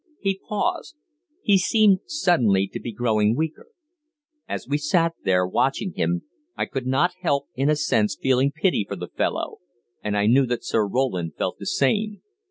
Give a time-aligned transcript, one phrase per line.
[0.19, 0.95] He paused.
[1.43, 3.67] He seemed suddenly to be growing weaker.
[4.49, 6.23] As we sat there, watching him,
[6.57, 9.59] I could not help in a sense feeling pity for the fellow,
[10.03, 12.23] and I knew that Sir Roland felt the same.